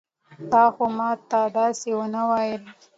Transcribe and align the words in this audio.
تا 0.51 0.63
خو 0.73 0.85
ما 0.97 1.09
ته 1.29 1.39
داسې 1.57 1.89
ونه 1.99 2.21
ويل. 2.29 2.63